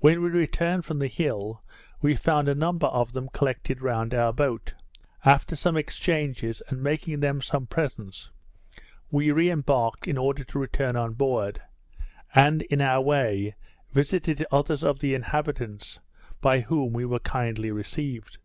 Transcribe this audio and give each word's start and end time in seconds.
When 0.00 0.20
we 0.22 0.28
returned 0.30 0.84
from 0.84 0.98
the 0.98 1.06
hill, 1.06 1.62
we 2.00 2.16
found 2.16 2.48
a 2.48 2.54
number 2.56 2.88
of 2.88 3.12
them 3.12 3.28
collected 3.28 3.80
round 3.80 4.12
our 4.12 4.32
boat. 4.32 4.74
After 5.24 5.54
some 5.54 5.76
exchanges, 5.76 6.60
and 6.66 6.82
making 6.82 7.20
them 7.20 7.40
some 7.40 7.68
presents, 7.68 8.32
we 9.12 9.30
embarked, 9.48 10.08
in 10.08 10.18
order 10.18 10.42
to 10.42 10.58
return 10.58 10.96
on 10.96 11.12
board; 11.12 11.60
and, 12.34 12.62
in 12.62 12.80
our 12.80 13.00
way, 13.00 13.54
visited 13.92 14.44
others 14.50 14.82
of 14.82 14.98
the 14.98 15.14
inhabitants, 15.14 16.00
by 16.40 16.58
whom 16.62 16.92
we 16.92 17.04
were 17.04 17.20
kindly 17.20 17.70
received. 17.70 18.38